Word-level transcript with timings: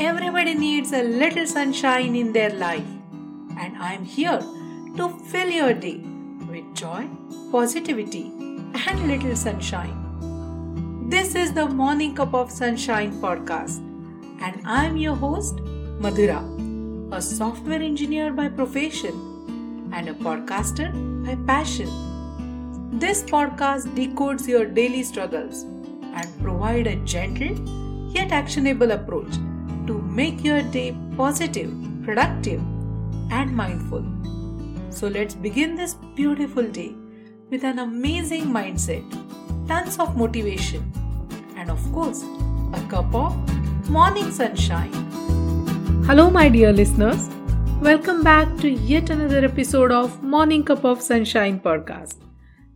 Everybody 0.00 0.54
needs 0.54 0.92
a 0.92 1.02
little 1.02 1.44
sunshine 1.44 2.14
in 2.14 2.32
their 2.32 2.50
life, 2.50 2.86
and 3.58 3.76
I'm 3.78 4.04
here 4.04 4.38
to 4.96 5.08
fill 5.30 5.50
your 5.50 5.74
day 5.74 5.96
with 6.48 6.72
joy, 6.72 7.08
positivity, 7.50 8.30
and 8.86 9.08
little 9.08 9.34
sunshine. 9.34 11.08
This 11.08 11.34
is 11.34 11.52
the 11.52 11.66
Morning 11.66 12.14
Cup 12.14 12.32
of 12.32 12.52
Sunshine 12.52 13.10
podcast, 13.20 13.78
and 14.40 14.62
I'm 14.64 14.96
your 14.96 15.16
host, 15.16 15.56
Madhura, 16.06 16.44
a 17.12 17.20
software 17.20 17.82
engineer 17.82 18.32
by 18.32 18.48
profession 18.50 19.90
and 19.92 20.08
a 20.08 20.14
podcaster 20.14 20.92
by 21.26 21.34
passion. 21.52 21.90
This 23.00 23.24
podcast 23.24 23.92
decodes 23.96 24.46
your 24.46 24.64
daily 24.64 25.02
struggles 25.02 25.64
and 25.64 26.40
provide 26.40 26.86
a 26.86 26.94
gentle 27.16 27.58
yet 28.12 28.30
actionable 28.30 28.92
approach 28.92 29.34
to 29.88 30.02
make 30.02 30.44
your 30.44 30.60
day 30.62 30.94
positive, 31.16 31.72
productive, 32.04 32.60
and 33.30 33.56
mindful. 33.56 34.04
So 34.90 35.08
let's 35.08 35.34
begin 35.34 35.76
this 35.76 35.94
beautiful 36.14 36.62
day 36.62 36.94
with 37.48 37.64
an 37.64 37.78
amazing 37.78 38.44
mindset, 38.56 39.02
tons 39.66 39.98
of 39.98 40.14
motivation, 40.14 40.92
and 41.56 41.70
of 41.70 41.80
course, 41.90 42.22
a 42.74 42.86
cup 42.90 43.14
of 43.14 43.34
morning 43.88 44.30
sunshine. 44.30 44.92
Hello, 46.04 46.28
my 46.30 46.50
dear 46.50 46.70
listeners. 46.70 47.30
Welcome 47.80 48.22
back 48.22 48.58
to 48.58 48.68
yet 48.68 49.08
another 49.08 49.42
episode 49.42 49.90
of 49.90 50.22
Morning 50.22 50.64
Cup 50.64 50.84
of 50.84 51.00
Sunshine 51.00 51.60
podcast. 51.60 52.16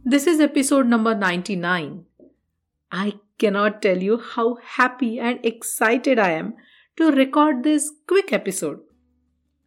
This 0.02 0.26
is 0.26 0.40
episode 0.40 0.86
number 0.86 1.14
99. 1.14 2.06
I 2.90 3.14
cannot 3.38 3.82
tell 3.82 3.98
you 3.98 4.18
how 4.18 4.54
happy 4.64 5.18
and 5.20 5.44
excited 5.44 6.18
I 6.18 6.30
am 6.30 6.54
to 6.96 7.10
record 7.10 7.62
this 7.64 7.90
quick 8.06 8.32
episode. 8.32 8.80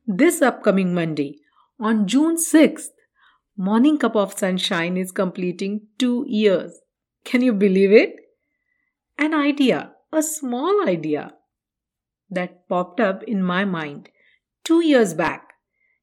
This 0.05 0.41
upcoming 0.41 0.94
Monday, 0.94 1.39
on 1.80 2.08
June 2.08 2.38
6th, 2.38 2.89
Morning 3.58 3.97
Cup 3.97 4.16
of 4.16 4.38
Sunshine 4.38 4.97
is 4.97 5.11
completing 5.11 5.88
two 5.97 6.25
years. 6.27 6.81
Can 7.23 7.41
you 7.41 7.53
believe 7.53 7.91
it? 7.91 8.16
An 9.17 9.33
idea, 9.33 9.94
a 10.11 10.22
small 10.22 10.88
idea 10.88 11.33
that 12.30 12.67
popped 12.69 13.00
up 13.00 13.23
in 13.23 13.41
my 13.41 13.66
mind 13.66 14.09
two 14.63 14.83
years 14.85 15.13
back 15.13 15.53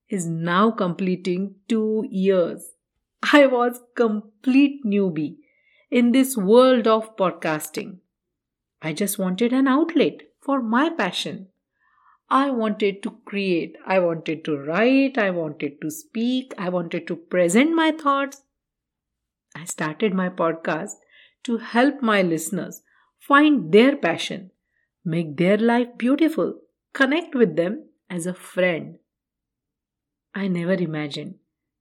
is 0.08 0.26
now 0.26 0.70
completing 0.70 1.54
two 1.68 2.04
years. 2.10 2.72
I 3.32 3.46
was 3.46 3.80
complete 3.94 4.84
newbie 4.84 5.36
in 5.90 6.12
this 6.12 6.36
world 6.36 6.88
of 6.88 7.16
podcasting. 7.16 7.98
I 8.80 8.92
just 8.92 9.18
wanted 9.18 9.52
an 9.52 9.68
outlet 9.68 10.22
for 10.42 10.60
my 10.60 10.90
passion. 10.90 11.48
I 12.28 12.50
wanted 12.50 13.02
to 13.02 13.18
create, 13.24 13.76
I 13.86 13.98
wanted 13.98 14.44
to 14.46 14.56
write, 14.56 15.18
I 15.18 15.30
wanted 15.30 15.80
to 15.82 15.90
speak, 15.90 16.54
I 16.58 16.68
wanted 16.68 17.06
to 17.08 17.16
present 17.16 17.74
my 17.74 17.92
thoughts. 17.92 18.42
I 19.54 19.64
started 19.64 20.14
my 20.14 20.30
podcast 20.30 20.92
to 21.44 21.58
help 21.58 22.00
my 22.00 22.22
listeners 22.22 22.82
find 23.18 23.70
their 23.72 23.96
passion, 23.96 24.50
make 25.04 25.36
their 25.36 25.58
life 25.58 25.88
beautiful, 25.98 26.60
connect 26.94 27.34
with 27.34 27.56
them 27.56 27.88
as 28.08 28.26
a 28.26 28.34
friend. 28.34 28.98
I 30.34 30.48
never 30.48 30.72
imagined 30.72 31.34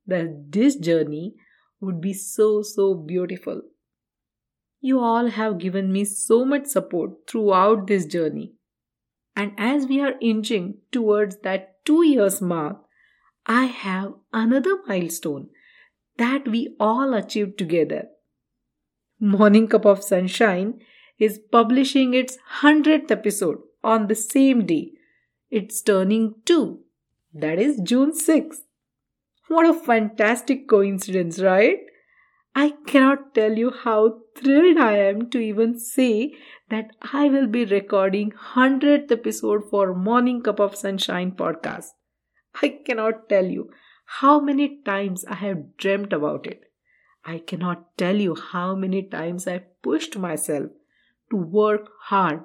that 0.05 0.51
this 0.51 0.75
journey 0.75 1.35
would 1.79 2.01
be 2.01 2.13
so, 2.13 2.61
so 2.61 2.93
beautiful. 2.93 3.61
You 4.81 4.99
all 4.99 5.27
have 5.27 5.59
given 5.59 5.93
me 5.93 6.05
so 6.05 6.43
much 6.43 6.65
support 6.65 7.27
throughout 7.27 7.85
this 7.85 8.05
journey. 8.05 8.53
And 9.35 9.53
as 9.57 9.85
we 9.85 10.01
are 10.01 10.15
inching 10.19 10.79
towards 10.91 11.37
that 11.43 11.85
two 11.85 12.03
years 12.03 12.41
mark, 12.41 12.77
I 13.45 13.65
have 13.65 14.13
another 14.33 14.77
milestone 14.87 15.49
that 16.17 16.47
we 16.47 16.75
all 16.79 17.13
achieved 17.13 17.59
together. 17.59 18.07
Morning 19.19 19.67
Cup 19.67 19.85
of 19.85 20.03
Sunshine 20.03 20.81
is 21.19 21.39
publishing 21.51 22.15
its 22.15 22.39
100th 22.61 23.11
episode 23.11 23.59
on 23.83 24.07
the 24.07 24.15
same 24.15 24.65
day. 24.65 24.93
It's 25.51 25.81
turning 25.81 26.35
two. 26.43 26.79
That 27.33 27.59
is 27.59 27.79
June 27.83 28.13
6th. 28.13 28.61
What 29.47 29.67
a 29.67 29.73
fantastic 29.73 30.67
coincidence, 30.67 31.39
right? 31.39 31.79
I 32.53 32.71
cannot 32.85 33.33
tell 33.33 33.57
you 33.57 33.71
how 33.71 34.19
thrilled 34.35 34.77
I 34.77 34.97
am 34.97 35.29
to 35.29 35.39
even 35.39 35.79
say 35.79 36.35
that 36.69 36.91
I 37.13 37.29
will 37.29 37.47
be 37.47 37.63
recording 37.63 38.31
100th 38.31 39.09
episode 39.09 39.69
for 39.69 39.93
Morning 39.95 40.41
Cup 40.41 40.59
of 40.59 40.75
Sunshine 40.75 41.31
podcast. 41.31 41.91
I 42.61 42.79
cannot 42.85 43.29
tell 43.29 43.45
you 43.45 43.69
how 44.19 44.41
many 44.41 44.81
times 44.83 45.23
I 45.23 45.35
have 45.35 45.77
dreamt 45.77 46.11
about 46.11 46.45
it. 46.45 46.63
I 47.23 47.37
cannot 47.39 47.97
tell 47.97 48.17
you 48.17 48.35
how 48.35 48.75
many 48.75 49.03
times 49.03 49.47
I 49.47 49.59
pushed 49.81 50.17
myself 50.17 50.71
to 51.29 51.37
work 51.37 51.87
hard 52.01 52.43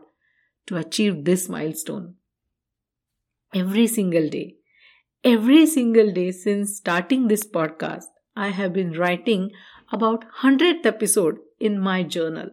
to 0.67 0.77
achieve 0.77 1.25
this 1.25 1.49
milestone. 1.49 2.15
Every 3.53 3.89
single 3.89 4.29
day, 4.29 4.55
every 5.25 5.67
single 5.67 6.13
day 6.13 6.31
since 6.31 6.77
starting 6.77 7.27
this 7.27 7.45
podcast, 7.45 8.05
I 8.37 8.51
have 8.51 8.75
been 8.75 8.93
writing 8.93 9.51
about 9.93 10.25
100th 10.43 10.85
episode 10.87 11.39
in 11.61 11.79
my 11.79 12.03
journal. 12.03 12.51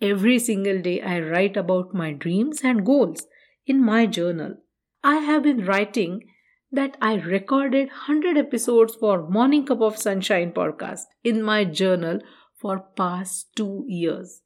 Every 0.00 0.38
single 0.38 0.80
day 0.80 1.00
I 1.02 1.20
write 1.20 1.56
about 1.56 1.94
my 1.94 2.12
dreams 2.12 2.60
and 2.62 2.84
goals 2.86 3.26
in 3.66 3.82
my 3.84 4.06
journal. 4.06 4.56
I 5.02 5.16
have 5.16 5.42
been 5.42 5.64
writing 5.64 6.24
that 6.70 6.96
I 7.00 7.14
recorded 7.14 7.88
100 7.88 8.36
episodes 8.36 8.94
for 8.94 9.28
Morning 9.28 9.64
Cup 9.66 9.80
of 9.80 9.96
Sunshine 9.96 10.52
podcast 10.52 11.04
in 11.24 11.42
my 11.42 11.64
journal 11.64 12.20
for 12.56 12.80
past 12.96 13.48
2 13.56 13.84
years. 13.86 14.42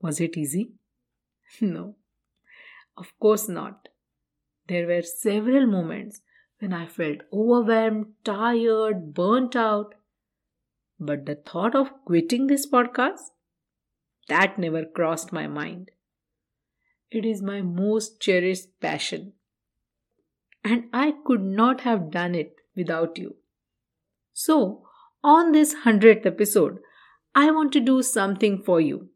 Was 0.00 0.20
it 0.20 0.36
easy? 0.36 0.72
No. 1.60 1.96
Of 2.96 3.12
course 3.20 3.48
not. 3.48 3.88
There 4.68 4.86
were 4.86 5.02
several 5.02 5.66
moments 5.66 6.20
when 6.58 6.72
I 6.72 6.86
felt 6.86 7.18
overwhelmed, 7.32 8.12
tired, 8.24 9.14
burnt 9.14 9.56
out. 9.56 9.94
But 11.04 11.26
the 11.26 11.34
thought 11.34 11.74
of 11.74 11.90
quitting 12.04 12.46
this 12.46 12.64
podcast, 12.64 13.32
that 14.28 14.56
never 14.56 14.84
crossed 14.84 15.32
my 15.32 15.48
mind. 15.48 15.90
It 17.10 17.24
is 17.24 17.42
my 17.42 17.60
most 17.60 18.20
cherished 18.20 18.68
passion. 18.80 19.32
And 20.62 20.84
I 20.92 21.14
could 21.26 21.42
not 21.42 21.80
have 21.80 22.12
done 22.12 22.36
it 22.36 22.54
without 22.76 23.18
you. 23.18 23.34
So, 24.32 24.86
on 25.24 25.50
this 25.50 25.74
100th 25.84 26.24
episode, 26.24 26.78
I 27.34 27.50
want 27.50 27.72
to 27.72 27.80
do 27.80 28.00
something 28.00 28.62
for 28.62 28.80
you. 28.80 29.08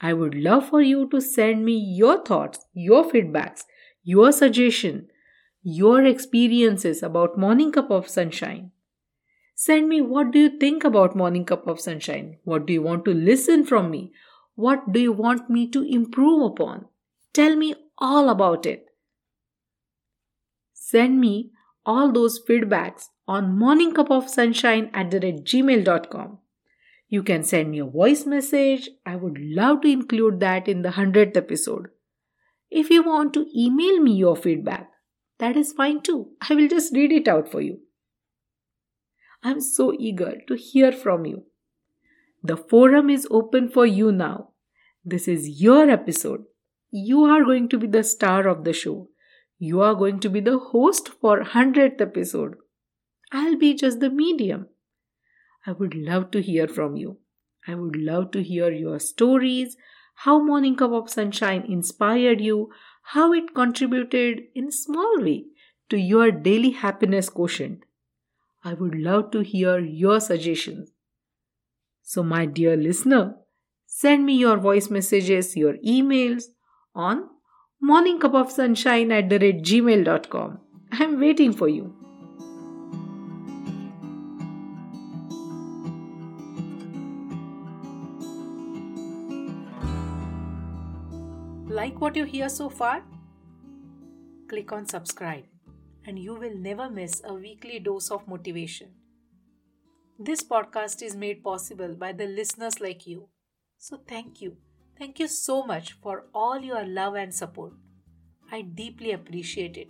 I 0.00 0.14
would 0.14 0.34
love 0.34 0.70
for 0.70 0.82
you 0.82 1.08
to 1.10 1.20
send 1.20 1.64
me 1.64 1.76
your 1.76 2.24
thoughts, 2.24 2.66
your 2.72 3.04
feedbacks, 3.04 3.62
your 4.02 4.32
suggestion, 4.32 5.06
your 5.62 6.04
experiences 6.04 7.04
about 7.04 7.38
Morning 7.38 7.70
Cup 7.70 7.92
of 7.92 8.08
Sunshine. 8.08 8.72
Send 9.62 9.90
me 9.90 10.00
what 10.00 10.30
do 10.30 10.38
you 10.38 10.48
think 10.58 10.84
about 10.84 11.14
Morning 11.14 11.44
Cup 11.44 11.66
of 11.66 11.80
Sunshine? 11.80 12.38
What 12.44 12.64
do 12.64 12.72
you 12.72 12.80
want 12.80 13.04
to 13.04 13.12
listen 13.12 13.66
from 13.66 13.90
me? 13.90 14.10
What 14.54 14.90
do 14.90 14.98
you 14.98 15.12
want 15.12 15.50
me 15.50 15.68
to 15.72 15.82
improve 15.82 16.44
upon? 16.44 16.86
Tell 17.34 17.56
me 17.56 17.74
all 17.98 18.30
about 18.30 18.64
it. 18.64 18.86
Send 20.72 21.20
me 21.20 21.50
all 21.84 22.10
those 22.10 22.40
feedbacks 22.42 23.08
on 23.28 23.58
morningcupofsunshine 23.58 24.88
at 24.94 25.10
the 25.10 25.20
gmail.com. 25.20 26.38
You 27.10 27.22
can 27.22 27.44
send 27.44 27.72
me 27.72 27.80
a 27.80 27.84
voice 27.84 28.24
message. 28.24 28.88
I 29.04 29.16
would 29.16 29.36
love 29.38 29.82
to 29.82 29.88
include 29.88 30.40
that 30.40 30.68
in 30.68 30.80
the 30.80 30.92
100th 30.92 31.36
episode. 31.36 31.88
If 32.70 32.88
you 32.88 33.02
want 33.02 33.34
to 33.34 33.46
email 33.54 34.00
me 34.00 34.12
your 34.12 34.36
feedback, 34.36 34.88
that 35.38 35.54
is 35.54 35.74
fine 35.74 36.00
too. 36.00 36.30
I 36.48 36.54
will 36.54 36.68
just 36.68 36.94
read 36.94 37.12
it 37.12 37.28
out 37.28 37.52
for 37.52 37.60
you. 37.60 37.80
I'm 39.42 39.60
so 39.60 39.94
eager 39.98 40.34
to 40.48 40.54
hear 40.54 40.92
from 40.92 41.24
you. 41.24 41.44
The 42.42 42.56
forum 42.56 43.08
is 43.08 43.26
open 43.30 43.68
for 43.68 43.86
you 43.86 44.12
now. 44.12 44.50
This 45.04 45.28
is 45.28 45.62
your 45.62 45.88
episode. 45.88 46.44
You 46.90 47.24
are 47.24 47.44
going 47.44 47.68
to 47.70 47.78
be 47.78 47.86
the 47.86 48.02
star 48.02 48.46
of 48.46 48.64
the 48.64 48.72
show. 48.72 49.08
You 49.58 49.80
are 49.80 49.94
going 49.94 50.20
to 50.20 50.28
be 50.28 50.40
the 50.40 50.58
host 50.58 51.08
for 51.08 51.42
100th 51.42 52.00
episode. 52.00 52.56
I'll 53.32 53.56
be 53.56 53.74
just 53.74 54.00
the 54.00 54.10
medium. 54.10 54.66
I 55.66 55.72
would 55.72 55.94
love 55.94 56.30
to 56.32 56.42
hear 56.42 56.66
from 56.66 56.96
you. 56.96 57.18
I 57.66 57.74
would 57.74 57.96
love 57.96 58.30
to 58.32 58.42
hear 58.42 58.70
your 58.70 58.98
stories, 58.98 59.76
how 60.14 60.42
Morning 60.42 60.76
Cup 60.76 60.92
of 60.92 61.08
Sunshine 61.10 61.64
inspired 61.68 62.40
you, 62.40 62.70
how 63.02 63.32
it 63.32 63.54
contributed 63.54 64.42
in 64.54 64.70
small 64.70 65.20
way 65.20 65.44
to 65.88 65.98
your 65.98 66.30
daily 66.30 66.70
happiness 66.70 67.28
quotient. 67.28 67.84
I 68.62 68.74
would 68.74 68.94
love 68.94 69.30
to 69.32 69.40
hear 69.40 69.78
your 69.78 70.20
suggestions. 70.20 70.90
So, 72.02 72.22
my 72.22 72.44
dear 72.44 72.76
listener, 72.76 73.36
send 73.86 74.26
me 74.26 74.34
your 74.36 74.58
voice 74.58 74.90
messages, 74.90 75.56
your 75.56 75.74
emails 75.78 76.44
on 76.94 77.28
morningcupofsunshine 77.82 79.12
at 79.16 79.30
the 79.30 79.38
rate 79.38 79.62
gmail.com. 79.62 80.58
I'm 80.92 81.18
waiting 81.18 81.52
for 81.52 81.68
you. 81.68 81.94
Like 91.68 92.00
what 92.00 92.16
you 92.16 92.24
hear 92.24 92.48
so 92.48 92.68
far? 92.68 93.02
Click 94.48 94.72
on 94.72 94.86
subscribe 94.86 95.44
and 96.06 96.18
you 96.18 96.34
will 96.34 96.56
never 96.56 96.88
miss 96.88 97.22
a 97.24 97.34
weekly 97.34 97.78
dose 97.78 98.10
of 98.10 98.26
motivation. 98.26 98.88
This 100.18 100.42
podcast 100.42 101.02
is 101.02 101.16
made 101.16 101.42
possible 101.42 101.94
by 101.94 102.12
the 102.12 102.26
listeners 102.26 102.80
like 102.80 103.06
you. 103.06 103.28
So 103.78 104.00
thank 104.06 104.40
you. 104.40 104.56
Thank 104.98 105.18
you 105.18 105.28
so 105.28 105.62
much 105.62 105.92
for 105.92 106.26
all 106.34 106.58
your 106.60 106.84
love 106.84 107.14
and 107.14 107.34
support. 107.34 107.72
I 108.52 108.60
deeply 108.62 109.12
appreciate 109.12 109.76
it. 109.76 109.88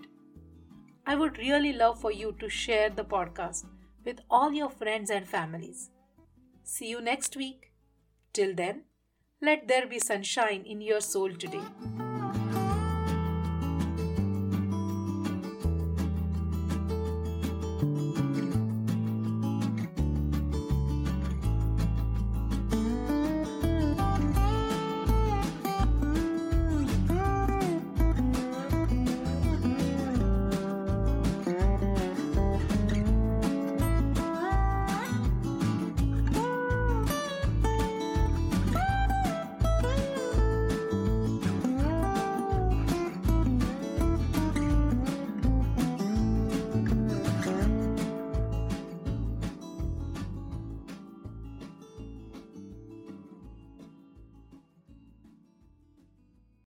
I 1.06 1.16
would 1.16 1.38
really 1.38 1.72
love 1.72 2.00
for 2.00 2.12
you 2.12 2.36
to 2.38 2.48
share 2.48 2.90
the 2.90 3.04
podcast 3.04 3.64
with 4.04 4.20
all 4.30 4.52
your 4.52 4.70
friends 4.70 5.10
and 5.10 5.28
families. 5.28 5.90
See 6.62 6.88
you 6.88 7.00
next 7.00 7.36
week. 7.36 7.72
Till 8.32 8.54
then, 8.54 8.84
let 9.42 9.66
there 9.66 9.86
be 9.86 9.98
sunshine 9.98 10.62
in 10.64 10.80
your 10.80 11.00
soul 11.00 11.32
today. 11.32 12.09